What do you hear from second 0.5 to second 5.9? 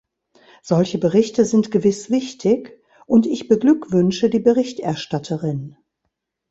Solche Berichte sind gewiss wichtig, und ich beglückwünsche die Berichterstatterin.